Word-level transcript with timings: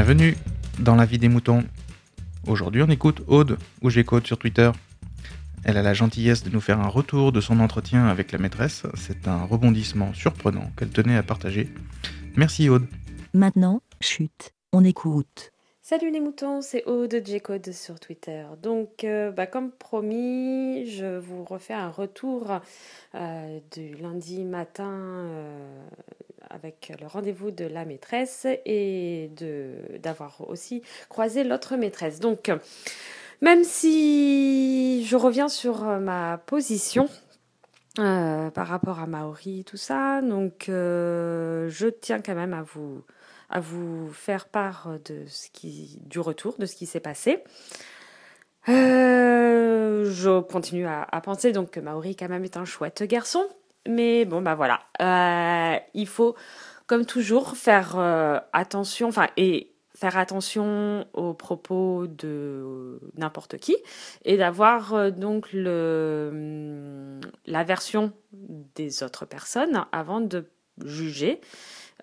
Bienvenue 0.00 0.36
dans 0.78 0.94
la 0.94 1.04
vie 1.04 1.18
des 1.18 1.28
moutons. 1.28 1.64
Aujourd'hui, 2.46 2.84
on 2.84 2.88
écoute 2.88 3.20
Aude, 3.26 3.58
ou 3.82 3.90
j'écoute 3.90 4.28
sur 4.28 4.38
Twitter. 4.38 4.70
Elle 5.64 5.76
a 5.76 5.82
la 5.82 5.92
gentillesse 5.92 6.44
de 6.44 6.50
nous 6.50 6.60
faire 6.60 6.78
un 6.78 6.86
retour 6.86 7.32
de 7.32 7.40
son 7.40 7.58
entretien 7.58 8.06
avec 8.06 8.30
la 8.30 8.38
maîtresse. 8.38 8.84
C'est 8.94 9.26
un 9.26 9.42
rebondissement 9.42 10.14
surprenant 10.14 10.70
qu'elle 10.76 10.90
tenait 10.90 11.16
à 11.16 11.24
partager. 11.24 11.74
Merci 12.36 12.68
Aude. 12.68 12.86
Maintenant, 13.34 13.82
chute, 14.00 14.54
on 14.72 14.84
écoute. 14.84 15.50
Salut 15.90 16.10
les 16.10 16.20
moutons, 16.20 16.60
c'est 16.60 16.84
Aude 16.84 17.18
J-Code 17.24 17.72
sur 17.72 17.98
Twitter. 17.98 18.44
Donc, 18.62 19.04
euh, 19.04 19.30
bah, 19.30 19.46
comme 19.46 19.70
promis, 19.70 20.84
je 20.84 21.16
vous 21.16 21.44
refais 21.44 21.72
un 21.72 21.88
retour 21.88 22.60
euh, 23.14 23.58
du 23.72 23.94
lundi 23.94 24.44
matin 24.44 24.92
euh, 24.92 25.86
avec 26.50 26.92
le 27.00 27.06
rendez-vous 27.06 27.52
de 27.52 27.64
la 27.64 27.86
maîtresse 27.86 28.46
et 28.66 29.30
d'avoir 30.02 30.46
aussi 30.46 30.82
croisé 31.08 31.42
l'autre 31.42 31.74
maîtresse. 31.76 32.20
Donc, 32.20 32.52
même 33.40 33.64
si 33.64 35.06
je 35.06 35.16
reviens 35.16 35.48
sur 35.48 35.84
ma 35.84 36.36
position, 36.36 37.08
par 37.96 38.66
rapport 38.66 39.00
à 39.00 39.06
Maori, 39.06 39.64
tout 39.64 39.78
ça. 39.78 40.20
Donc, 40.20 40.64
je 40.66 41.88
tiens 41.88 42.20
quand 42.20 42.34
même 42.34 42.52
à 42.52 42.62
vous 42.62 43.02
à 43.50 43.60
vous 43.60 44.12
faire 44.12 44.48
part 44.48 44.88
de 45.04 45.24
ce 45.26 45.48
qui, 45.50 45.98
du 46.04 46.20
retour, 46.20 46.56
de 46.58 46.66
ce 46.66 46.76
qui 46.76 46.86
s'est 46.86 47.00
passé. 47.00 47.42
Euh, 48.68 50.10
je 50.10 50.40
continue 50.40 50.86
à, 50.86 51.06
penser 51.22 51.52
donc 51.52 51.70
que 51.70 51.80
Maori 51.80 52.16
quand 52.16 52.28
même 52.28 52.44
est 52.44 52.56
un 52.56 52.64
chouette 52.64 53.02
garçon, 53.04 53.46
mais 53.86 54.24
bon 54.24 54.42
bah 54.42 54.54
voilà, 54.54 54.80
euh, 55.00 55.78
il 55.94 56.06
faut 56.06 56.36
comme 56.86 57.06
toujours 57.06 57.56
faire 57.56 57.98
euh, 57.98 58.38
attention, 58.52 59.08
enfin 59.08 59.28
et 59.38 59.72
faire 59.94 60.18
attention 60.18 61.06
aux 61.14 61.34
propos 61.34 62.06
de 62.06 63.00
n'importe 63.16 63.56
qui 63.56 63.76
et 64.24 64.36
d'avoir 64.36 65.10
donc 65.12 65.52
le 65.52 67.18
la 67.46 67.64
version 67.64 68.12
des 68.32 69.02
autres 69.02 69.24
personnes 69.24 69.86
avant 69.90 70.20
de 70.20 70.50
juger 70.84 71.40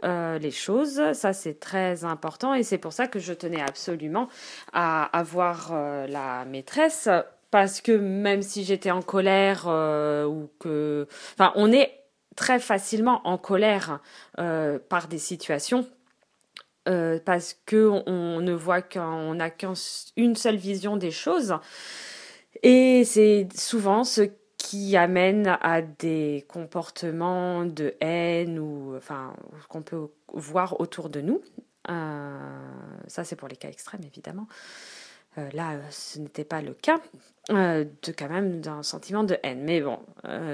euh, 0.04 0.38
les 0.40 0.52
choses. 0.52 1.02
Ça, 1.14 1.32
c'est 1.32 1.60
très 1.60 2.04
important 2.04 2.54
et 2.54 2.64
c'est 2.64 2.78
pour 2.78 2.94
ça 2.94 3.08
que 3.08 3.20
je 3.20 3.32
tenais 3.34 3.62
absolument 3.62 4.28
à 4.74 5.06
avoir 5.18 5.70
euh, 5.72 6.06
la 6.08 6.44
maîtresse 6.46 7.08
parce 7.50 7.80
que 7.80 7.94
même 7.94 8.42
si 8.42 8.66
j'étais 8.66 8.92
en 8.92 9.02
colère 9.02 9.66
euh, 9.68 10.26
ou 10.26 10.50
que... 10.60 11.08
Enfin, 11.34 11.54
on 11.56 11.72
est 11.72 11.94
très 12.36 12.60
facilement 12.60 13.22
en 13.26 13.38
colère 13.38 14.02
par 14.36 15.08
des 15.08 15.18
situations 15.18 15.88
parce 16.84 17.58
que 17.66 17.90
on, 18.06 18.42
ne 18.42 18.52
voit 18.52 18.82
qu'on 18.82 19.36
n'a 19.36 19.50
qu'une 19.50 20.36
seule 20.36 20.58
vision 20.58 20.98
des 20.98 21.12
choses. 21.12 21.56
Et 22.62 23.06
c'est 23.06 23.48
souvent 23.56 24.04
ce 24.04 24.30
amène 24.96 25.58
à 25.62 25.82
des 25.82 26.46
comportements 26.48 27.66
de 27.66 27.96
haine 28.02 28.60
ou 28.60 28.96
enfin 28.96 29.34
qu'on 29.70 29.82
peut 29.82 30.08
voir 30.34 30.80
autour 30.80 31.10
de 31.10 31.22
nous. 31.22 31.42
Euh, 31.90 32.38
ça 33.08 33.24
c'est 33.24 33.36
pour 33.36 33.48
les 33.48 33.56
cas 33.56 33.70
extrêmes 33.70 34.04
évidemment. 34.04 34.48
Euh, 35.38 35.50
là, 35.54 35.74
ce 35.90 36.18
n'était 36.20 36.46
pas 36.46 36.62
le 36.62 36.74
cas 36.74 37.02
euh, 37.52 37.84
de 38.04 38.14
quand 38.18 38.30
même 38.30 38.62
d'un 38.62 38.84
sentiment 38.84 39.26
de 39.26 39.38
haine. 39.44 39.64
Mais 39.64 39.82
bon, 39.82 40.00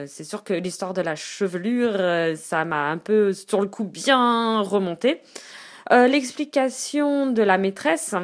c'est 0.07 0.23
sûr 0.23 0.43
que 0.43 0.53
l'histoire 0.53 0.93
de 0.93 1.01
la 1.01 1.15
chevelure, 1.15 2.35
ça 2.35 2.65
m'a 2.65 2.89
un 2.89 2.97
peu 2.97 3.31
sur 3.33 3.61
le 3.61 3.67
coup 3.67 3.83
bien 3.83 4.61
remonté. 4.61 5.21
L'explication 5.91 7.27
de 7.27 7.43
la 7.43 7.57
maîtresse 7.57 8.15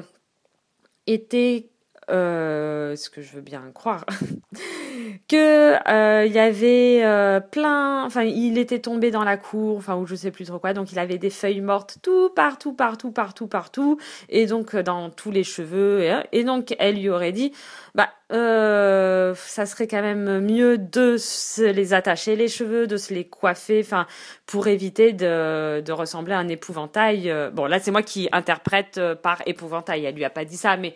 était 1.06 1.70
ce 2.08 3.10
que 3.10 3.22
je 3.22 3.34
veux 3.34 3.42
bien 3.42 3.70
croire, 3.74 4.06
que 5.28 5.76
euh, 5.90 6.26
il 6.26 6.34
y 6.34 6.40
avait 6.40 7.02
euh, 7.04 7.40
plein, 7.40 8.06
enfin 8.06 8.24
il 8.24 8.58
était 8.58 8.80
tombé 8.80 9.12
dans 9.12 9.24
la 9.24 9.38
cour, 9.38 9.78
enfin 9.78 9.96
ou 9.96 10.06
je 10.06 10.16
sais 10.16 10.32
plus 10.32 10.46
trop 10.46 10.60
quoi, 10.60 10.74
donc 10.74 10.92
il 10.92 11.00
avait 11.00 11.18
des 11.18 11.30
feuilles 11.30 11.62
mortes 11.62 11.98
tout 12.02 12.30
partout, 12.30 12.74
partout, 12.74 13.12
partout, 13.12 13.48
partout, 13.48 13.98
et 14.30 14.46
donc 14.46 14.76
dans 14.76 15.10
tous 15.10 15.32
les 15.32 15.44
cheveux, 15.44 16.02
et, 16.02 16.14
et 16.32 16.44
donc 16.44 16.76
elle 16.80 16.96
lui 16.96 17.10
aurait 17.10 17.32
dit, 17.32 17.54
bah 17.96 18.10
ça 18.30 19.66
serait 19.66 19.88
quand 19.88 20.02
même 20.02 20.42
mieux 20.42 20.78
de 20.78 21.16
se 21.18 21.62
les 21.64 21.94
attacher 21.94 22.36
les 22.36 22.50
cheveux, 22.50 22.86
de 22.86 22.98
se 22.98 23.14
les 23.14 23.26
coiffer, 23.26 23.80
enfin 23.82 24.06
pour 24.46 24.68
éviter 24.68 25.14
de, 25.14 25.80
de 25.82 25.92
ressembler 25.94 26.34
à 26.34 26.40
un 26.40 26.48
épouvantail. 26.50 27.34
Bon 27.54 27.66
là 27.66 27.80
c'est 27.80 27.92
moi 27.92 28.02
qui 28.02 28.28
interprète 28.32 29.00
par 29.24 29.42
épouvantail, 29.46 30.06
elle 30.06 30.16
lui 30.16 30.26
a 30.26 30.30
pas 30.30 30.44
dit 30.44 30.58
ça, 30.58 30.76
mais 30.76 30.96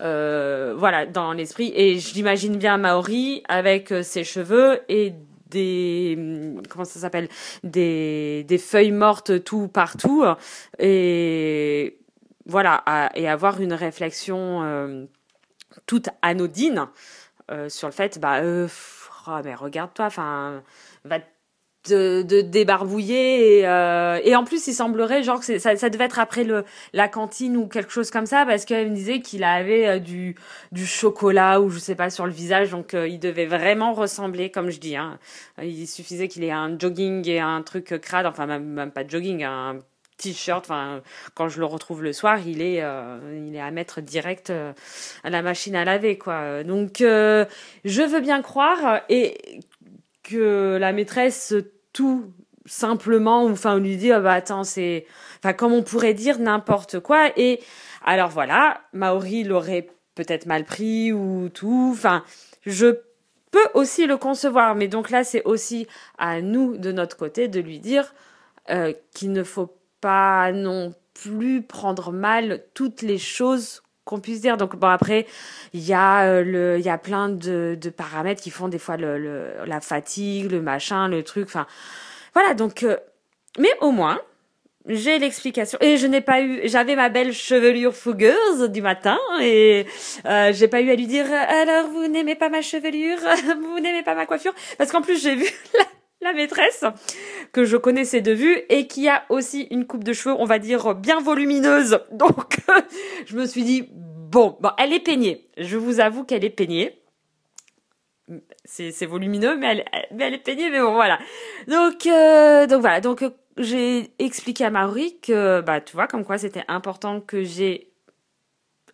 euh, 0.00 0.74
voilà, 0.76 1.06
dans 1.06 1.32
l'esprit. 1.32 1.72
Et 1.74 1.98
j'imagine 1.98 2.56
bien 2.56 2.76
Maori 2.78 3.42
avec 3.48 3.92
euh, 3.92 4.02
ses 4.02 4.24
cheveux 4.24 4.80
et 4.88 5.14
des 5.50 6.14
hum, 6.16 6.62
comment 6.68 6.84
ça 6.84 7.00
s'appelle? 7.00 7.28
Des, 7.62 8.44
des 8.44 8.58
feuilles 8.58 8.92
mortes 8.92 9.44
tout 9.44 9.68
partout 9.68 10.24
et 10.78 11.98
voilà 12.46 13.10
et 13.14 13.28
avoir 13.28 13.60
une 13.60 13.74
réflexion 13.74 14.62
euh, 14.62 15.04
toute 15.86 16.08
anodine 16.22 16.88
sur 17.68 17.86
le 17.86 17.92
fait 17.92 18.18
bah 18.18 18.40
oh, 18.42 19.40
mais 19.44 19.54
regarde-toi 19.54 20.06
enfin 20.06 20.62
va 21.04 21.18
de, 21.88 22.22
de 22.22 22.40
débarbouiller 22.42 23.58
et, 23.58 23.66
euh, 23.66 24.20
et 24.22 24.36
en 24.36 24.44
plus 24.44 24.66
il 24.68 24.74
semblerait 24.74 25.22
genre 25.22 25.40
que 25.40 25.58
ça, 25.58 25.76
ça 25.76 25.90
devait 25.90 26.04
être 26.04 26.20
après 26.20 26.44
le 26.44 26.64
la 26.92 27.08
cantine 27.08 27.56
ou 27.56 27.66
quelque 27.66 27.90
chose 27.90 28.10
comme 28.10 28.26
ça 28.26 28.44
parce 28.46 28.64
qu'elle 28.64 28.90
me 28.90 28.94
disait 28.94 29.20
qu'il 29.20 29.42
avait 29.42 29.88
euh, 29.88 29.98
du 29.98 30.36
du 30.70 30.86
chocolat 30.86 31.60
ou 31.60 31.70
je 31.70 31.80
sais 31.80 31.96
pas 31.96 32.10
sur 32.10 32.26
le 32.26 32.32
visage 32.32 32.70
donc 32.70 32.94
euh, 32.94 33.08
il 33.08 33.18
devait 33.18 33.46
vraiment 33.46 33.94
ressembler 33.94 34.50
comme 34.50 34.70
je 34.70 34.78
dis 34.78 34.96
hein. 34.96 35.18
il 35.60 35.88
suffisait 35.88 36.28
qu'il 36.28 36.44
ait 36.44 36.52
un 36.52 36.78
jogging 36.78 37.28
et 37.28 37.40
un 37.40 37.62
truc 37.62 37.98
crade 38.00 38.26
enfin 38.26 38.46
même, 38.46 38.92
pas 38.92 39.02
de 39.02 39.10
jogging 39.10 39.42
un 39.42 39.78
t-shirt 40.18 40.64
enfin 40.64 41.00
quand 41.34 41.48
je 41.48 41.58
le 41.58 41.66
retrouve 41.66 42.04
le 42.04 42.12
soir 42.12 42.38
il 42.46 42.62
est 42.62 42.84
il 43.34 43.56
est 43.56 43.60
à 43.60 43.70
mettre 43.72 44.00
direct 44.00 44.52
à 45.24 45.30
la 45.30 45.42
machine 45.42 45.74
à 45.74 45.84
laver 45.84 46.16
quoi 46.16 46.62
donc 46.62 46.98
je 47.00 48.02
veux 48.02 48.20
bien 48.20 48.40
croire 48.40 49.00
et 49.08 49.36
que 50.22 50.76
la 50.80 50.92
maîtresse 50.92 51.54
tout 51.92 52.32
simplement, 52.64 53.44
enfin 53.44 53.74
on 53.76 53.78
lui 53.78 53.96
dit 53.96 54.12
ah 54.12 54.20
bah 54.20 54.34
attends 54.34 54.64
c'est, 54.64 55.06
enfin 55.38 55.52
comme 55.52 55.72
on 55.72 55.82
pourrait 55.82 56.14
dire 56.14 56.38
n'importe 56.38 57.00
quoi. 57.00 57.30
Et 57.36 57.60
alors 58.04 58.30
voilà, 58.30 58.82
Maori 58.92 59.44
l'aurait 59.44 59.88
peut-être 60.14 60.46
mal 60.46 60.64
pris 60.64 61.12
ou 61.12 61.48
tout, 61.48 61.90
enfin 61.92 62.24
je 62.64 62.98
peux 63.50 63.68
aussi 63.74 64.06
le 64.06 64.16
concevoir, 64.16 64.74
mais 64.74 64.88
donc 64.88 65.10
là 65.10 65.24
c'est 65.24 65.42
aussi 65.44 65.86
à 66.18 66.40
nous 66.40 66.76
de 66.76 66.92
notre 66.92 67.16
côté 67.16 67.48
de 67.48 67.60
lui 67.60 67.78
dire 67.78 68.14
euh, 68.70 68.92
qu'il 69.14 69.32
ne 69.32 69.42
faut 69.42 69.76
pas 70.00 70.52
non 70.52 70.94
plus 71.14 71.62
prendre 71.62 72.12
mal 72.12 72.64
toutes 72.74 73.02
les 73.02 73.18
choses 73.18 73.82
qu'on 74.04 74.20
puisse 74.20 74.40
dire. 74.40 74.56
Donc 74.56 74.76
bon 74.76 74.88
après, 74.88 75.26
il 75.72 75.80
y 75.80 75.94
a 75.94 76.24
euh, 76.24 76.42
le, 76.44 76.78
il 76.78 76.84
y 76.84 76.88
a 76.88 76.98
plein 76.98 77.28
de, 77.28 77.78
paramètres 77.96 78.42
qui 78.42 78.50
font 78.50 78.68
des 78.68 78.78
fois 78.78 78.96
le, 78.96 79.54
la 79.66 79.80
fatigue, 79.80 80.50
le 80.50 80.62
machin, 80.62 81.08
le 81.08 81.22
truc. 81.22 81.46
Enfin 81.46 81.66
voilà 82.34 82.54
donc, 82.54 82.82
euh, 82.82 82.96
mais 83.58 83.70
au 83.80 83.90
moins 83.90 84.20
j'ai 84.86 85.18
l'explication 85.18 85.78
et 85.80 85.96
je 85.96 86.08
n'ai 86.08 86.20
pas 86.20 86.42
eu 86.42 86.62
j'avais 86.64 86.96
ma 86.96 87.08
belle 87.08 87.32
chevelure 87.32 87.94
fougueuse 87.94 88.68
du 88.68 88.82
matin 88.82 89.18
et 89.40 89.86
euh, 90.26 90.52
j'ai 90.52 90.66
pas 90.66 90.80
eu 90.80 90.90
à 90.90 90.96
lui 90.96 91.06
dire 91.06 91.26
alors 91.30 91.88
vous 91.90 92.08
n'aimez 92.08 92.34
pas 92.34 92.48
ma 92.48 92.62
chevelure? 92.62 93.18
Vous 93.62 93.80
n'aimez 93.80 94.02
pas 94.02 94.14
ma 94.14 94.26
coiffure 94.26 94.52
parce 94.78 94.90
qu'en 94.90 95.00
plus 95.00 95.22
j'ai 95.22 95.36
vu 95.36 95.46
la, 95.78 95.84
la 96.22 96.32
maîtresse 96.32 96.84
que 97.52 97.64
je 97.64 97.76
connaissais 97.76 98.20
de 98.20 98.32
vue 98.32 98.62
et 98.68 98.86
qui 98.86 99.08
a 99.08 99.24
aussi 99.28 99.66
une 99.70 99.86
coupe 99.86 100.04
de 100.04 100.12
cheveux, 100.12 100.34
on 100.38 100.44
va 100.44 100.58
dire, 100.58 100.94
bien 100.94 101.20
volumineuse. 101.20 102.00
Donc, 102.12 102.56
je 103.26 103.36
me 103.36 103.46
suis 103.46 103.64
dit, 103.64 103.88
bon, 103.90 104.56
bon, 104.60 104.70
elle 104.78 104.92
est 104.92 105.00
peignée. 105.00 105.46
Je 105.58 105.76
vous 105.76 106.00
avoue 106.00 106.24
qu'elle 106.24 106.44
est 106.44 106.50
peignée. 106.50 106.98
C'est 108.64 109.04
volumineux, 109.04 109.56
mais 109.56 109.84
elle, 110.18 110.34
est 110.34 110.38
peignée, 110.38 110.70
mais 110.70 110.80
bon, 110.80 110.94
voilà. 110.94 111.18
Donc, 111.66 112.06
euh, 112.06 112.66
voilà. 112.78 113.00
J'ai 113.58 114.10
expliqué 114.18 114.64
à 114.64 114.70
Marie 114.70 115.18
que, 115.20 115.60
bah, 115.60 115.82
tu 115.82 115.94
vois, 115.94 116.06
comme 116.06 116.24
quoi 116.24 116.38
c'était 116.38 116.64
important 116.68 117.20
que 117.20 117.42
j'ai 117.42 117.92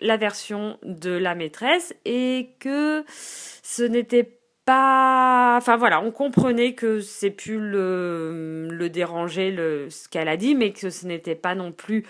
la 0.01 0.17
version 0.17 0.79
de 0.83 1.11
la 1.11 1.35
maîtresse 1.35 1.95
et 2.05 2.51
que 2.59 3.05
ce 3.63 3.83
n'était 3.85 4.38
enfin 4.69 5.77
voilà, 5.77 6.01
on 6.03 6.11
comprenait 6.11 6.75
que 6.75 7.01
c'est 7.01 7.31
plus 7.31 7.59
le, 7.59 8.69
le 8.71 8.91
déranger 8.91 9.51
le, 9.51 9.91
ce 9.91 10.09
qu'elle 10.09 10.29
a 10.29 10.37
dit, 10.37 10.55
mais 10.55 10.73
que 10.73 10.91
ce 10.91 11.07
n'était 11.07 11.35
pas 11.35 11.55
non 11.55 11.73
plus 11.73 12.05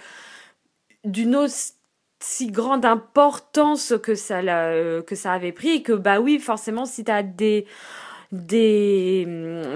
d'une 1.04 1.36
aussi 1.36 2.50
grande 2.50 2.84
importance 2.84 3.94
que 4.02 4.14
ça, 4.14 4.40
ça 5.12 5.32
avait 5.32 5.52
pris, 5.52 5.68
et 5.70 5.82
que 5.82 5.92
bah 5.92 6.20
oui, 6.20 6.38
forcément, 6.38 6.84
si 6.84 7.04
tu 7.04 7.10
as 7.10 7.22
des 7.22 7.66
des, 8.30 9.26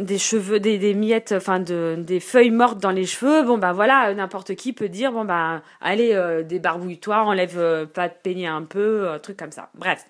des 0.03 0.19
cheveux, 0.19 0.61
des, 0.61 0.95
miettes, 0.95 1.33
enfin 1.35 1.59
de, 1.59 1.97
des 1.99 2.21
feuilles 2.21 2.51
mortes 2.51 2.79
dans 2.79 2.91
les 2.91 3.07
cheveux, 3.07 3.43
bon 3.45 3.57
bah 3.57 3.73
voilà, 3.73 4.13
n'importe 4.15 4.55
qui 4.57 4.73
peut 4.75 4.91
dire 4.91 5.13
bon 5.13 5.25
bah 5.25 5.63
allez 5.81 6.13
euh, 6.13 6.43
débarbouille-toi, 6.43 7.23
enlève 7.23 7.59
euh, 7.59 7.87
pas 7.87 8.09
de 8.09 8.15
peigner 8.23 8.47
un 8.47 8.63
peu, 8.63 9.09
un 9.09 9.19
truc 9.19 9.39
comme 9.39 9.53
ça. 9.53 9.71
Bref. 9.75 10.05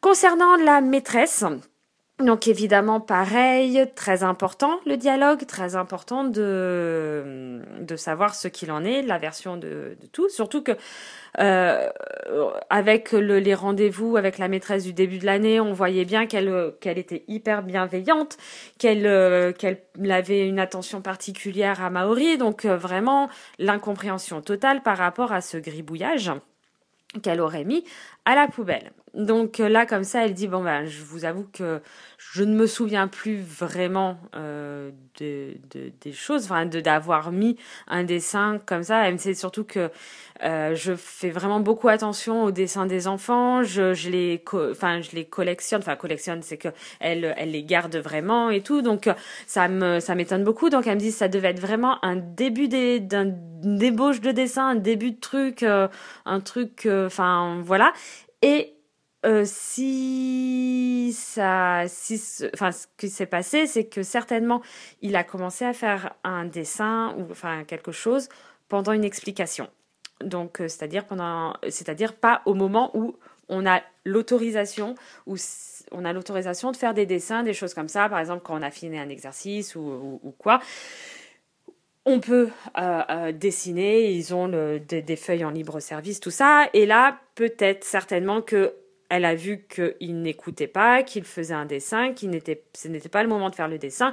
Concernant 0.00 0.54
la 0.56 0.80
maîtresse, 0.80 1.44
donc 2.20 2.48
évidemment, 2.48 3.00
pareil, 3.00 3.84
très 3.94 4.24
important 4.24 4.80
le 4.86 4.96
dialogue, 4.96 5.46
très 5.46 5.76
important 5.76 6.24
de, 6.24 7.60
de 7.80 7.96
savoir 7.96 8.34
ce 8.34 8.48
qu'il 8.48 8.72
en 8.72 8.84
est, 8.84 9.02
la 9.02 9.18
version 9.18 9.56
de, 9.56 9.96
de 10.00 10.06
tout. 10.10 10.28
Surtout 10.28 10.64
que 10.64 10.72
euh, 11.38 11.88
avec 12.70 13.12
le, 13.12 13.38
les 13.38 13.54
rendez-vous 13.54 14.16
avec 14.16 14.38
la 14.38 14.48
maîtresse 14.48 14.82
du 14.82 14.92
début 14.92 15.18
de 15.18 15.26
l'année, 15.26 15.60
on 15.60 15.72
voyait 15.72 16.04
bien 16.04 16.26
qu'elle 16.26 16.74
qu'elle 16.80 16.98
était 16.98 17.24
hyper 17.28 17.62
bienveillante, 17.62 18.36
qu'elle 18.78 19.06
euh, 19.06 19.52
qu'elle 19.52 19.78
avait 20.10 20.48
une 20.48 20.58
attention 20.58 21.00
particulière 21.00 21.82
à 21.84 21.88
Maori. 21.88 22.36
Donc 22.36 22.64
euh, 22.64 22.76
vraiment 22.76 23.28
l'incompréhension 23.60 24.42
totale 24.42 24.82
par 24.82 24.98
rapport 24.98 25.32
à 25.32 25.40
ce 25.40 25.56
gribouillage 25.56 26.32
qu'elle 27.22 27.40
aurait 27.40 27.64
mis 27.64 27.84
à 28.24 28.34
la 28.34 28.48
poubelle. 28.48 28.90
Donc 29.14 29.60
euh, 29.60 29.68
là, 29.68 29.86
comme 29.86 30.04
ça, 30.04 30.24
elle 30.24 30.34
dit 30.34 30.48
bon 30.48 30.62
ben, 30.62 30.84
je 30.84 31.02
vous 31.02 31.24
avoue 31.24 31.46
que 31.52 31.80
je 32.18 32.42
ne 32.42 32.54
me 32.54 32.66
souviens 32.66 33.08
plus 33.08 33.40
vraiment 33.40 34.18
euh, 34.34 34.90
de, 35.20 35.54
de, 35.70 35.92
des 36.00 36.12
choses, 36.12 36.44
enfin 36.44 36.66
de 36.66 36.80
d'avoir 36.80 37.32
mis 37.32 37.56
un 37.86 38.04
dessin 38.04 38.58
comme 38.66 38.82
ça. 38.82 39.06
Elle 39.06 39.14
me 39.14 39.18
sait 39.18 39.34
surtout 39.34 39.64
que 39.64 39.90
euh, 40.44 40.74
je 40.74 40.94
fais 40.94 41.30
vraiment 41.30 41.60
beaucoup 41.60 41.88
attention 41.88 42.44
aux 42.44 42.50
dessins 42.50 42.86
des 42.86 43.08
enfants. 43.08 43.62
Je, 43.62 43.94
je 43.94 44.10
les, 44.10 44.42
enfin 44.70 45.00
je 45.00 45.12
les 45.12 45.24
collectionne. 45.24 45.80
Enfin 45.80 45.96
collectionne, 45.96 46.42
c'est 46.42 46.58
que 46.58 46.68
elle, 47.00 47.34
les 47.46 47.64
garde 47.64 47.96
vraiment 47.96 48.50
et 48.50 48.62
tout. 48.62 48.82
Donc 48.82 49.08
ça 49.46 49.68
me, 49.68 50.00
ça 50.00 50.14
m'étonne 50.14 50.44
beaucoup. 50.44 50.70
Donc 50.70 50.86
elle 50.86 50.96
me 50.96 51.00
dit 51.00 51.12
ça 51.12 51.28
devait 51.28 51.48
être 51.48 51.60
vraiment 51.60 52.04
un 52.04 52.16
début 52.16 52.68
d'un 52.68 53.32
débauche 53.62 54.20
de 54.20 54.30
dessin, 54.30 54.68
un 54.68 54.74
début 54.76 55.12
de 55.12 55.20
truc, 55.20 55.62
euh, 55.62 55.88
un 56.24 56.40
truc, 56.40 56.86
euh, 56.86 57.06
enfin 57.06 57.60
voilà. 57.62 57.92
Et 58.42 58.74
euh, 59.26 59.42
si 59.44 61.12
ça, 61.12 61.84
si, 61.88 62.22
enfin, 62.54 62.70
ce 62.70 62.86
qui 62.96 63.08
s'est 63.08 63.26
passé, 63.26 63.66
c'est 63.66 63.86
que 63.86 64.04
certainement, 64.04 64.62
il 65.02 65.16
a 65.16 65.24
commencé 65.24 65.64
à 65.64 65.72
faire 65.72 66.14
un 66.22 66.44
dessin 66.44 67.14
ou 67.18 67.26
enfin 67.30 67.64
quelque 67.64 67.90
chose 67.90 68.28
pendant 68.68 68.92
une 68.92 69.04
explication. 69.04 69.68
Donc, 70.22 70.60
euh, 70.60 70.68
c'est-à-dire 70.68 71.04
pendant, 71.04 71.54
c'est-à-dire 71.68 72.14
pas 72.14 72.42
au 72.44 72.54
moment 72.54 72.96
où 72.96 73.16
on 73.48 73.66
a 73.66 73.82
l'autorisation 74.04 74.94
ou 75.26 75.34
on 75.90 76.04
a 76.04 76.12
l'autorisation 76.12 76.70
de 76.70 76.76
faire 76.76 76.94
des 76.94 77.06
dessins, 77.06 77.42
des 77.42 77.54
choses 77.54 77.74
comme 77.74 77.88
ça. 77.88 78.08
Par 78.08 78.20
exemple, 78.20 78.42
quand 78.44 78.56
on 78.56 78.62
a 78.62 78.70
fini 78.70 78.98
un 78.98 79.08
exercice 79.08 79.74
ou, 79.74 80.34
quoi. 80.38 80.60
On 82.04 82.20
peut 82.20 82.48
euh, 82.78 83.32
dessiner, 83.32 84.12
ils 84.12 84.34
ont 84.34 84.48
des, 84.48 85.16
feuilles 85.16 85.44
en 85.44 85.50
libre 85.50 85.80
service, 85.80 86.20
tout 86.20 86.30
ça. 86.30 86.68
Et 86.72 86.86
là, 86.86 87.18
peut-être 87.34 87.84
certainement 87.84 88.40
que 88.40 88.74
elle 89.08 89.24
a 89.24 89.34
vu 89.34 89.64
qu'il 89.68 90.22
n'écoutait 90.22 90.66
pas, 90.66 91.02
qu'il 91.02 91.24
faisait 91.24 91.54
un 91.54 91.66
dessin, 91.66 92.12
qu'il 92.12 92.30
n'était, 92.30 92.62
ce 92.74 92.88
n'était 92.88 93.08
pas 93.08 93.22
le 93.22 93.28
moment 93.28 93.50
de 93.50 93.54
faire 93.54 93.68
le 93.68 93.78
dessin, 93.78 94.12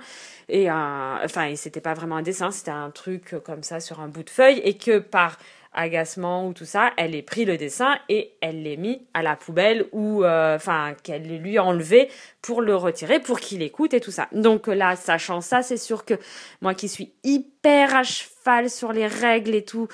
et 0.50 0.70
un, 0.70 1.20
enfin, 1.24 1.54
c'était 1.56 1.82
pas 1.82 1.94
vraiment 1.94 2.18
un 2.18 2.22
dessin, 2.22 2.52
c'était 2.52 2.72
un 2.72 2.92
truc 2.92 3.36
comme 3.44 3.64
ça 3.64 3.80
sur 3.80 4.00
un 4.00 4.08
bout 4.08 4.24
de 4.24 4.30
feuille, 4.30 4.62
et 4.64 4.78
que 4.78 5.00
par 5.00 5.38
agacement 5.78 6.48
ou 6.48 6.54
tout 6.54 6.66
ça, 6.66 6.94
elle 6.96 7.16
ait 7.16 7.22
pris 7.22 7.44
le 7.44 7.58
dessin 7.58 7.96
et 8.08 8.32
elle 8.40 8.64
l'ait 8.64 8.78
mis 8.78 9.06
à 9.14 9.22
la 9.22 9.36
poubelle 9.36 9.88
ou, 9.92 10.24
euh, 10.24 10.56
enfin, 10.56 10.96
qu'elle 11.04 11.28
lui 11.42 11.58
a 11.58 11.66
enlevé 11.66 12.10
pour 12.42 12.62
le 12.62 12.78
retirer, 12.78 13.20
pour 13.20 13.42
qu'il 13.42 13.62
écoute 13.62 13.94
et 13.94 14.00
tout 14.00 14.12
ça. 14.12 14.30
Donc 14.32 14.68
là, 14.68 14.96
sachant 14.96 15.42
ça, 15.42 15.64
c'est 15.64 15.76
sûr 15.76 16.06
que 16.06 16.14
moi 16.62 16.74
qui 16.76 16.88
suis 16.88 17.12
hyper 17.26 17.94
à 17.94 18.04
cheval 18.04 18.70
sur 18.70 18.94
les 18.94 19.06
règles 19.06 19.54
et 19.54 19.66
tout, 19.66 19.90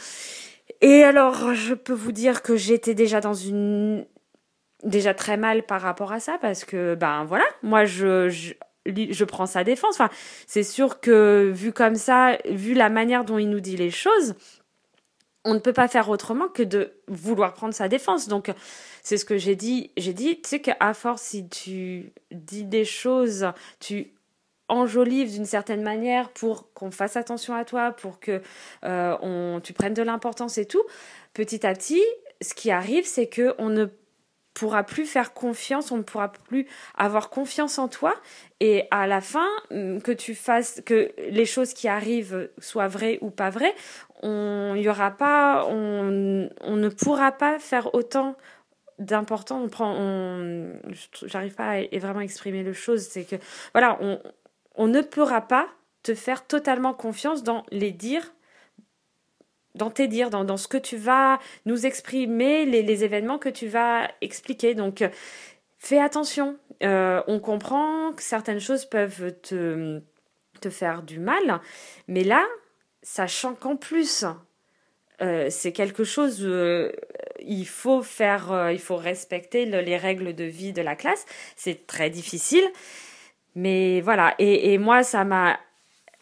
et 0.82 1.04
alors, 1.04 1.54
je 1.54 1.76
peux 1.76 1.94
vous 1.94 2.12
dire 2.12 2.42
que 2.42 2.56
j'étais 2.56 2.96
déjà 2.96 3.22
dans 3.22 3.36
une 3.36 4.06
déjà 4.84 5.14
très 5.14 5.38
mal 5.38 5.64
par 5.64 5.82
rapport 5.82 6.12
à 6.12 6.20
ça 6.20 6.38
parce 6.42 6.66
que 6.66 6.96
ben 6.96 7.24
voilà, 7.26 7.46
moi 7.62 7.86
je, 7.86 8.30
je 8.30 8.54
je 8.86 9.24
prends 9.26 9.46
sa 9.46 9.64
défense. 9.64 9.96
Enfin, 9.96 10.10
c'est 10.48 10.64
sûr 10.64 11.00
que 11.00 11.52
vu 11.54 11.72
comme 11.72 11.96
ça, 11.96 12.38
vu 12.50 12.74
la 12.74 12.90
manière 12.90 13.26
dont 13.26 13.38
il 13.38 13.50
nous 13.50 13.60
dit 13.60 13.78
les 13.78 13.92
choses, 13.92 14.34
on 15.44 15.54
ne 15.54 15.60
peut 15.60 15.74
pas 15.74 15.88
faire 15.88 16.10
autrement 16.10 16.48
que 16.48 16.64
de 16.64 16.94
vouloir 17.08 17.54
prendre 17.54 17.74
sa 17.74 17.88
défense. 17.88 18.28
Donc, 18.28 18.52
c'est 19.04 19.18
ce 19.18 19.26
que 19.26 19.38
j'ai 19.38 19.56
dit. 19.56 19.92
J'ai 19.98 20.14
dit, 20.14 20.42
tu 20.42 20.50
sais 20.50 20.60
qu'à 20.62 20.94
force, 20.94 21.22
si 21.22 21.48
tu 21.48 22.14
dis 22.32 22.64
des 22.64 22.86
choses, 22.86 23.48
tu 23.80 24.14
enjolives 24.68 25.32
d'une 25.32 25.46
certaine 25.46 25.82
manière 25.82 26.30
pour 26.30 26.72
qu'on 26.74 26.92
fasse 26.92 27.18
attention 27.18 27.54
à 27.56 27.66
toi, 27.66 27.92
pour 27.92 28.20
que 28.20 28.42
euh, 28.86 29.18
on, 29.22 29.60
tu 29.62 29.74
prennes 29.74 29.94
de 29.94 30.04
l'importance 30.04 30.58
et 30.58 30.66
tout. 30.66 30.84
Petit 31.34 31.66
à 31.66 31.74
petit, 31.74 32.04
ce 32.42 32.54
qui 32.54 32.72
arrive, 32.72 33.06
c'est 33.06 33.28
que 33.28 33.54
on 33.58 33.70
ne 33.70 33.88
pourra 34.54 34.84
plus 34.84 35.06
faire 35.06 35.34
confiance, 35.34 35.92
on 35.92 35.98
ne 35.98 36.04
pourra 36.04 36.32
plus 36.32 36.68
avoir 36.98 37.30
confiance 37.30 37.80
en 37.80 37.88
toi. 37.88 38.14
Et 38.60 38.88
à 38.92 39.08
la 39.08 39.22
fin 39.22 39.48
mm, 39.72 40.00
que 40.00 40.12
tu 40.12 40.36
fasses 40.36 40.82
que 40.86 41.12
les 41.18 41.46
choses 41.46 41.74
qui 41.74 41.88
arrivent 41.88 42.50
soient 42.58 42.88
vraies 42.88 43.18
ou 43.22 43.30
pas 43.30 43.50
vraies, 43.50 43.76
on 44.22 44.76
y 44.76 44.88
aura 44.88 45.12
pas 45.12 45.66
on, 45.68 46.50
on 46.62 46.76
ne 46.76 46.90
pourra 46.90 47.32
pas 47.32 47.60
faire 47.60 47.94
autant 47.96 48.36
d'important 49.00 49.60
on 49.60 49.68
prend 49.68 49.96
j'arrive 51.26 51.56
pas 51.56 51.72
à 51.72 51.98
vraiment 51.98 52.22
exprimer 52.22 52.62
le 52.62 52.74
chose 52.74 53.02
c'est 53.02 53.24
que 53.24 53.36
voilà 53.74 53.98
on 54.00 54.20
on 54.76 54.88
ne 54.88 55.02
pourra 55.02 55.42
pas 55.42 55.68
te 56.04 56.14
faire 56.14 56.46
totalement 56.46 56.94
confiance 56.94 57.44
dans 57.44 57.64
les 57.72 57.92
dires 57.92 58.32
dans 59.76 59.90
tes 59.90 60.08
dires, 60.08 60.30
dans, 60.30 60.44
dans, 60.44 60.58
ce 60.58 60.68
que 60.68 60.78
tu 60.78 60.98
vas 60.98 61.40
nous 61.66 61.86
exprimer, 61.86 62.66
les, 62.66 62.84
les 62.84 63.04
événements 63.04 63.38
que 63.38 63.50
tu 63.50 63.68
vas 63.68 64.10
expliquer. 64.22 64.76
Donc, 64.76 65.04
fais 65.78 66.00
attention. 66.00 66.58
Euh, 66.84 67.22
on 67.28 67.40
comprend 67.40 68.12
que 68.14 68.24
certaines 68.24 68.60
choses 68.60 68.86
peuvent 68.86 69.34
te, 69.42 70.02
te 70.60 70.70
faire 70.70 71.04
du 71.04 71.20
mal, 71.20 71.62
mais 72.08 72.24
là, 72.24 72.44
sachant 73.04 73.54
qu'en 73.56 73.76
plus, 73.76 74.26
euh, 75.22 75.48
c'est 75.50 75.72
quelque 75.72 76.04
chose, 76.04 76.40
euh, 76.42 76.92
il 77.40 77.68
faut 77.68 78.02
faire, 78.02 78.52
euh, 78.52 78.74
il 78.74 78.80
faut 78.80 78.96
respecter 78.96 79.66
le, 79.66 79.82
les 79.82 79.98
règles 79.98 80.34
de 80.34 80.44
vie 80.44 80.74
de 80.74 80.82
la 80.82 80.96
classe. 80.96 81.26
C'est 81.56 81.86
très 81.86 82.10
difficile, 82.10 82.64
mais 83.56 84.02
voilà. 84.02 84.34
Et, 84.40 84.74
et 84.74 84.78
moi, 84.80 85.04
ça 85.04 85.24
m'a 85.24 85.60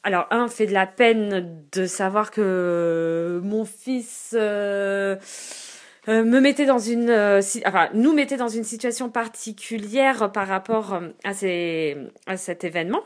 alors, 0.04 0.28
un, 0.31 0.48
fait 0.48 0.66
de 0.66 0.74
la 0.74 0.88
peine 0.88 1.63
de 1.72 1.86
savoir 1.86 2.31
que 2.31 3.42
mon 3.44 3.66
fils 3.66 4.34
euh, 4.34 5.18
euh, 6.08 6.24
me 6.24 6.39
mettait 6.39 6.65
dans 6.65 6.79
une, 6.79 7.10
euh, 7.10 7.41
enfin, 7.65 7.89
nous 7.94 8.13
mettait 8.13 8.38
dans 8.38 8.48
une 8.48 8.63
situation 8.63 9.10
particulière 9.10 10.32
par 10.32 10.48
rapport 10.48 11.01
à, 11.24 11.34
ces, 11.34 11.98
à 12.27 12.38
cet 12.38 12.63
événement. 12.63 13.03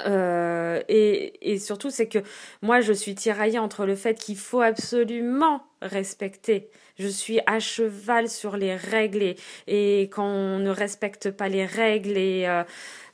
Euh, 0.00 0.82
et, 0.88 1.52
et, 1.52 1.58
surtout, 1.58 1.90
c'est 1.90 2.08
que 2.08 2.18
moi, 2.62 2.80
je 2.80 2.92
suis 2.92 3.14
tiraillée 3.14 3.58
entre 3.58 3.86
le 3.86 3.94
fait 3.94 4.14
qu'il 4.18 4.36
faut 4.36 4.60
absolument 4.60 5.62
respecter. 5.82 6.68
Je 6.98 7.08
suis 7.08 7.40
à 7.46 7.60
cheval 7.60 8.28
sur 8.28 8.56
les 8.56 8.74
règles 8.76 9.22
et, 9.22 9.36
et 9.66 10.02
quand 10.08 10.26
on 10.26 10.58
ne 10.58 10.70
respecte 10.70 11.30
pas 11.30 11.48
les 11.48 11.66
règles 11.66 12.16
et 12.16 12.46
euh, 12.46 12.62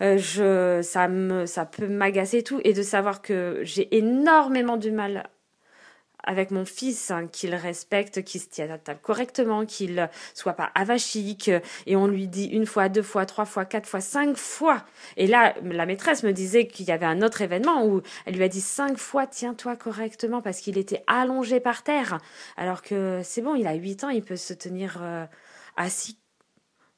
euh 0.03 0.19
je, 0.19 0.81
ça 0.83 1.09
me, 1.09 1.47
ça 1.47 1.65
peut 1.67 1.89
m'agacer 1.89 2.43
tout 2.43 2.61
et 2.65 2.73
de 2.73 2.83
savoir 2.83 3.23
que 3.23 3.61
j'ai 3.63 3.95
énormément 3.97 4.77
du 4.77 4.91
mal 4.91 5.29
avec 6.25 6.51
mon 6.51 6.65
fils, 6.65 7.11
hein, 7.11 7.27
qu'il 7.27 7.55
respecte, 7.55 8.23
qu'il 8.25 8.41
se 8.41 8.49
tienne 8.49 8.71
à 8.71 8.79
table 8.79 9.01
correctement, 9.03 9.67
qu'il 9.67 10.09
soit 10.35 10.55
pas 10.55 10.71
avachique, 10.75 11.51
et 11.87 11.97
on 11.97 12.07
lui 12.07 12.29
dit 12.29 12.47
une 12.47 12.67
fois, 12.67 12.89
deux 12.89 13.03
fois, 13.03 13.27
trois 13.27 13.45
fois, 13.45 13.65
quatre 13.65 13.89
fois, 13.89 14.01
cinq 14.01 14.37
fois. 14.37 14.85
Et 15.17 15.27
là, 15.27 15.55
la 15.63 15.87
maîtresse 15.87 16.23
me 16.23 16.33
disait 16.33 16.67
qu'il 16.67 16.87
y 16.87 16.93
avait 16.93 17.07
un 17.07 17.23
autre 17.23 17.43
événement 17.43 17.85
où 17.87 18.03
elle 18.27 18.35
lui 18.35 18.45
a 18.45 18.49
dit 18.49 18.61
cinq 18.61 18.99
fois, 18.99 19.27
tiens-toi 19.27 19.77
correctement, 19.77 20.41
parce 20.43 20.61
qu'il 20.61 20.79
était 20.79 21.03
allongé 21.07 21.61
par 21.61 21.83
terre. 21.83 22.19
Alors 22.57 22.83
que 22.83 23.21
c'est 23.25 23.43
bon, 23.43 23.55
il 23.55 23.67
a 23.67 23.75
huit 23.75 24.05
ans, 24.05 24.09
il 24.09 24.23
peut 24.23 24.37
se 24.37 24.55
tenir 24.55 24.99
euh, 25.03 25.27
assis 25.77 26.19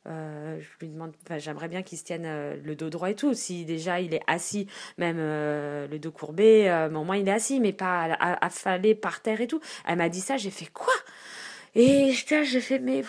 euh, 0.09 0.59
je 0.61 0.66
lui 0.80 0.92
demande, 0.92 1.12
j'aimerais 1.38 1.68
bien 1.68 1.82
qu'il 1.82 1.97
se 1.97 2.04
tienne 2.04 2.25
euh, 2.26 2.56
le 2.64 2.75
dos 2.75 2.90
droit 2.90 3.11
et 3.11 3.14
tout. 3.14 3.35
Si 3.35 3.64
déjà 3.64 4.00
il 4.00 4.14
est 4.14 4.23
assis, 4.26 4.66
même 4.99 5.16
euh, 5.18 5.87
le 5.87 5.99
dos 5.99 6.11
courbé, 6.11 6.64
mais 6.90 6.99
au 6.99 7.04
moins 7.04 7.16
il 7.16 7.28
est 7.28 7.32
assis, 7.32 7.61
mais 7.61 7.73
pas 7.73 8.04
affalé 8.40 8.94
par 8.94 9.21
terre 9.21 9.40
et 9.40 9.47
tout. 9.47 9.61
Elle 9.87 9.99
m'a 9.99 10.09
dit 10.09 10.21
ça, 10.21 10.37
j'ai 10.37 10.50
fait 10.50 10.71
quoi? 10.73 10.92
Et 11.75 12.12
j'ai 12.12 12.61
fait, 12.61 12.78
mais 12.78 13.02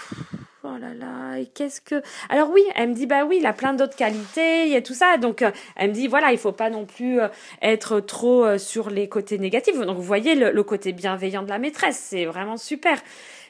oh 0.63 0.77
là 0.79 0.93
là, 0.93 1.37
et 1.37 1.47
qu'est-ce 1.47 1.81
que? 1.81 2.01
Alors 2.29 2.49
oui, 2.49 2.61
elle 2.75 2.89
me 2.89 2.93
dit, 2.93 3.07
bah 3.07 3.25
oui, 3.25 3.37
il 3.41 3.45
a 3.45 3.51
plein 3.51 3.73
d'autres 3.73 3.97
qualités, 3.97 4.65
il 4.65 4.71
y 4.71 4.75
a 4.77 4.81
tout 4.81 4.93
ça. 4.93 5.17
Donc 5.17 5.43
elle 5.75 5.89
me 5.89 5.93
dit, 5.93 6.07
voilà, 6.07 6.31
il 6.31 6.37
faut 6.37 6.53
pas 6.53 6.69
non 6.69 6.85
plus 6.85 7.19
être 7.61 7.99
trop 7.99 8.57
sur 8.57 8.89
les 8.89 9.09
côtés 9.09 9.37
négatifs. 9.37 9.77
Donc 9.77 9.97
vous 9.97 10.03
voyez 10.03 10.35
le, 10.35 10.51
le 10.51 10.63
côté 10.63 10.93
bienveillant 10.93 11.43
de 11.43 11.49
la 11.49 11.59
maîtresse, 11.59 11.97
c'est 11.97 12.25
vraiment 12.25 12.55
super. 12.55 12.97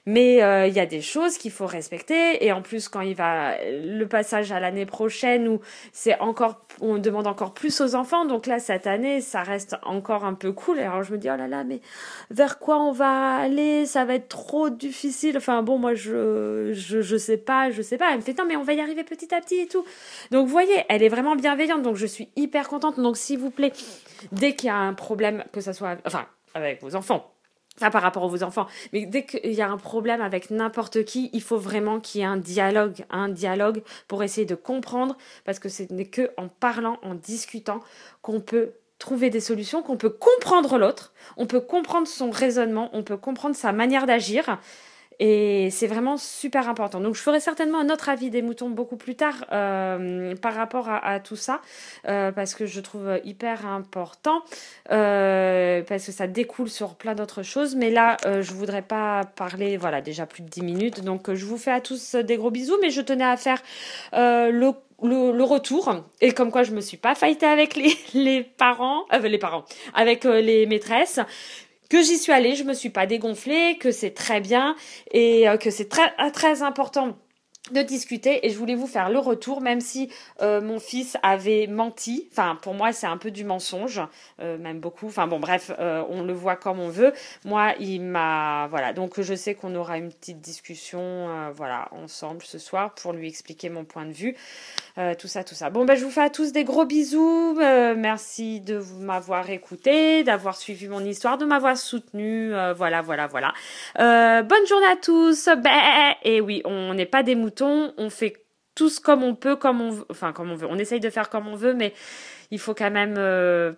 Mais 0.06 0.44
euh, 0.44 0.68
il 0.68 0.74
y 0.74 0.80
a 0.82 0.86
des 0.86 1.02
choses 1.02 1.38
qu'il 1.38 1.52
faut 1.52 1.66
respecter. 1.66 2.46
Et 2.46 2.52
en 2.52 2.62
plus 2.62 2.90
quand 2.90 3.02
il 3.02 3.16
va 3.16 3.56
le 3.64 4.06
passage 4.06 4.52
à 4.52 4.60
l'année 4.60 4.86
prochaine 4.86 5.48
où 5.48 5.62
c'est 5.92 6.20
encore 6.20 6.62
on 6.82 6.98
demande 6.98 7.28
encore 7.28 7.54
plus 7.54 7.80
aux 7.82 7.96
enfants 7.96 8.26
donc 8.26 8.48
là 8.48 8.60
cette 8.60 8.88
année 8.88 9.22
ça 9.22 9.44
reste 9.44 9.78
encore 9.84 10.26
un 10.26 10.34
peu 10.34 10.52
cool. 10.52 10.80
Alors 10.80 11.04
je 11.04 11.14
me 11.14 11.18
dis 11.18 11.30
oh 11.30 11.38
là 11.38 11.48
là 11.48 11.64
mais 11.64 11.80
vers 12.32 12.60
quoi 12.60 12.80
on 12.80 12.92
va 12.92 13.36
aller? 13.36 13.86
Ça 13.86 14.04
va 14.04 14.16
être 14.16 14.28
trop 14.28 14.70
difficile. 14.70 15.38
Enfin 15.38 15.64
bon 15.64 15.78
moi 15.78 15.94
je 15.94 16.72
je 16.74 17.02
je 17.02 17.18
sais 17.18 17.38
pas 17.38 17.72
je 17.72 17.82
sais 17.82 17.98
pas. 17.98 18.12
Elle 18.12 18.18
me 18.18 18.22
fait 18.22 18.38
non 18.38 18.46
mais 18.46 18.58
on 18.58 18.64
va 18.64 18.74
y 18.74 18.82
arriver 18.82 19.04
petit 19.04 19.34
à 19.34 19.40
petit 19.40 19.62
et 19.62 19.68
tout. 19.68 19.86
Donc 20.32 20.48
vous 20.48 20.52
voyez 20.52 20.84
elle 20.90 21.04
est 21.04 21.10
vraiment 21.10 21.36
bienveillante. 21.36 21.82
Donc 21.82 21.96
je 21.96 22.06
suis 22.06 22.30
hyper 22.36 22.68
contente. 22.68 23.00
Donc 23.00 23.16
s'il 23.16 23.40
vous 23.40 23.52
plaît 23.52 23.72
dès 24.32 24.54
qu'il 24.56 24.68
y 24.68 24.70
a 24.70 24.78
un 24.78 24.94
problème 24.94 25.46
que 25.54 25.62
ça 25.62 25.74
soit 25.74 25.98
enfin 26.06 26.26
avec 26.54 26.82
vos 26.82 26.96
enfants 26.96 27.33
Enfin, 27.78 27.90
par 27.90 28.04
rapport 28.04 28.24
à 28.24 28.28
vos 28.28 28.44
enfants. 28.44 28.68
Mais 28.94 29.08
dès 29.08 29.26
qu'il 29.26 29.52
y 29.52 29.62
a 29.62 29.70
un 29.70 29.78
problème 29.78 30.22
avec 30.22 30.52
n'importe 30.52 31.04
qui, 31.06 31.32
il 31.34 31.42
faut 31.42 31.58
vraiment 31.58 32.00
qu'il 32.00 32.22
y 32.22 32.24
ait 32.24 32.28
un 32.28 32.38
dialogue, 32.38 33.04
un 33.10 33.30
dialogue 33.30 33.82
pour 34.08 34.22
essayer 34.22 34.46
de 34.46 34.54
comprendre, 34.54 35.18
parce 35.44 35.58
que 35.58 35.70
ce 35.70 35.84
n'est 35.92 36.06
que 36.06 36.30
en 36.38 36.50
parlant, 36.50 37.00
en 37.02 37.16
discutant, 37.16 37.80
qu'on 38.22 38.42
peut 38.42 38.74
trouver 39.00 39.32
des 39.32 39.40
solutions, 39.40 39.82
qu'on 39.82 39.98
peut 39.98 40.12
comprendre 40.12 40.78
l'autre, 40.78 41.14
on 41.36 41.48
peut 41.48 41.62
comprendre 41.62 42.08
son 42.08 42.30
raisonnement, 42.30 42.90
on 42.94 43.04
peut 43.04 43.18
comprendre 43.18 43.56
sa 43.56 43.72
manière 43.72 44.06
d'agir. 44.06 44.60
Et 45.20 45.70
c'est 45.72 45.88
vraiment 45.88 46.18
super 46.18 46.70
important. 46.70 47.00
Donc 47.00 47.16
je 47.16 47.22
ferai 47.22 47.40
certainement 47.40 47.80
un 47.80 47.90
autre 47.90 48.10
avis 48.10 48.30
des 48.30 48.42
moutons 48.42 48.70
beaucoup 48.70 48.98
plus 48.98 49.16
tard 49.16 49.46
euh, 49.52 50.36
par 50.36 50.54
rapport 50.54 50.90
à, 50.90 51.20
tout 51.20 51.36
ça, 51.36 51.62
euh, 52.08 52.32
parce 52.32 52.56
que 52.56 52.66
je 52.66 52.80
trouve 52.82 53.20
hyper 53.24 53.66
important, 53.66 54.42
euh, 54.92 55.82
parce 55.88 56.06
que 56.06 56.12
ça 56.12 56.28
découle 56.28 56.70
sur 56.70 56.96
plein 56.96 57.16
d'autres 57.16 57.44
choses. 57.44 57.76
Mais 57.76 57.92
là, 57.92 58.18
je 58.26 58.54
voudrais 58.54 58.82
pas 58.82 59.24
parler, 59.36 59.78
voilà, 59.78 60.02
déjà 60.02 60.26
plus 60.26 60.44
de 60.44 60.50
10 60.50 60.62
minutes. 60.62 61.04
Donc 61.04 61.34
je 61.34 61.46
vous 61.46 61.58
fais 61.58 61.72
à 61.72 61.82
tous 61.82 62.16
des 62.16 62.38
gros 62.38 62.52
bisous, 62.52 62.78
mais 62.82 62.90
je 62.90 63.02
tenais 63.02 63.24
à 63.24 63.38
faire 63.38 63.62
le 64.14 64.72
le, 65.02 65.44
retour 65.44 65.94
et 66.22 66.32
comme 66.32 66.50
quoi 66.50 66.64
je 66.64 66.72
me 66.72 66.80
suis 66.80 66.96
pas 66.96 67.14
fightée 67.14 67.46
avec 67.46 67.76
les, 67.76 67.94
les 68.14 68.42
parents, 68.42 69.04
les 69.22 69.38
parents, 69.38 69.66
avec 69.94 70.24
les 70.24 70.66
maîtresses 70.66 71.20
que 71.94 72.02
j'y 72.02 72.18
suis 72.18 72.32
allée, 72.32 72.56
je 72.56 72.64
me 72.64 72.74
suis 72.74 72.90
pas 72.90 73.06
dégonflée, 73.06 73.78
que 73.78 73.92
c'est 73.92 74.16
très 74.16 74.42
bien 74.42 74.76
et 75.12 75.48
euh, 75.48 75.58
que 75.58 75.70
c'est 75.70 75.90
très 75.90 76.12
très 76.32 76.64
important 76.64 77.16
de 77.72 77.82
discuter 77.82 78.46
et 78.46 78.50
je 78.50 78.58
voulais 78.58 78.76
vous 78.76 78.88
faire 78.88 79.10
le 79.10 79.20
retour 79.20 79.62
même 79.62 79.80
si 79.80 80.10
euh, 80.42 80.60
mon 80.60 80.80
fils 80.82 81.18
avait 81.24 81.68
menti 81.68 82.28
enfin 82.30 82.58
pour 82.62 82.74
moi 82.74 82.92
c'est 82.92 83.08
un 83.08 83.18
peu 83.18 83.32
du 83.32 83.46
mensonge 83.46 84.02
euh, 84.42 84.58
même 84.58 84.82
beaucoup 84.82 85.08
enfin 85.08 85.28
bon 85.28 85.40
bref 85.40 85.72
on 85.80 86.24
le 86.24 86.34
voit 86.34 86.58
comme 86.58 86.82
on 86.82 86.90
veut 86.90 87.14
moi 87.46 87.74
il 87.80 88.02
m'a 88.02 88.68
voilà 88.68 88.92
donc 88.92 89.22
je 89.22 89.34
sais 89.34 89.56
qu'on 89.56 89.76
aura 89.76 89.98
une 89.98 90.12
petite 90.12 90.42
discussion 90.42 91.52
voilà 91.56 91.88
ensemble 91.92 92.42
ce 92.44 92.60
soir 92.60 92.94
pour 92.96 93.14
lui 93.14 93.30
expliquer 93.30 93.70
mon 93.70 93.86
point 93.86 94.06
de 94.06 94.12
vue 94.12 94.36
euh, 95.00 95.16
tout 95.16 95.28
ça, 95.28 95.44
tout 95.44 95.56
ça. 95.56 95.72
Bon, 95.72 95.86
ben, 95.86 95.96
je 95.96 96.06
vous 96.06 96.12
fais 96.12 96.22
à 96.22 96.30
tous 96.30 96.52
des 96.52 96.64
gros 96.64 96.86
bisous. 96.86 97.58
Euh, 97.60 97.96
merci 97.98 98.60
de 98.60 98.80
m'avoir 99.00 99.50
écouté, 99.50 100.24
d'avoir 100.24 100.56
suivi 100.56 100.88
mon 100.88 101.04
histoire, 101.04 101.40
de 101.40 101.46
m'avoir 101.46 101.78
soutenu. 101.78 102.54
Euh, 102.54 102.74
voilà, 102.74 103.02
voilà, 103.02 103.26
voilà. 103.26 103.54
bonne 103.98 104.68
journée 104.68 104.86
à 104.86 104.96
tous. 104.96 105.50
Ben, 105.58 106.14
et 106.24 106.42
oui, 106.42 106.62
on 106.66 106.94
n'est 106.94 107.08
pas 107.08 107.24
des 107.24 107.34
moutons. 107.34 107.53
On 107.62 108.10
fait 108.10 108.34
tous 108.76 109.00
comme 109.00 109.24
on 109.24 109.36
peut, 109.36 109.56
comme 109.56 109.82
on 109.82 109.92
veut. 109.92 110.06
Enfin, 110.10 110.34
comme 110.34 110.52
on 110.52 110.56
veut. 110.56 110.68
On 110.70 110.78
essaye 110.78 111.00
de 111.00 111.10
faire 111.10 111.30
comme 111.30 111.48
on 111.48 111.56
veut, 111.56 111.74
mais 111.74 111.94
il 112.52 112.60
faut 112.60 112.74
quand 112.74 112.92
même 112.92 113.16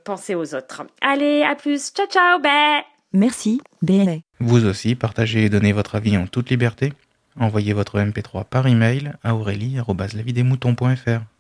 penser 0.04 0.36
aux 0.36 0.56
autres. 0.56 0.84
Allez, 1.02 1.44
à 1.44 1.56
plus. 1.56 1.92
Ciao, 1.92 2.08
ciao. 2.08 2.40
Ben. 2.40 2.82
Merci, 3.14 3.62
Ben. 3.82 4.22
Vous 4.40 4.66
aussi, 4.66 4.96
partagez 4.96 5.46
et 5.46 5.50
donnez 5.50 5.72
votre 5.72 5.96
avis 5.96 6.18
en 6.18 6.28
toute 6.28 6.50
liberté. 6.50 6.92
Envoyez 7.40 7.74
votre 7.74 8.00
MP3 8.00 8.46
par 8.46 8.68
email 8.68 9.14
à 9.24 9.36
aurélie.lavidemouton.fr. 9.36 11.35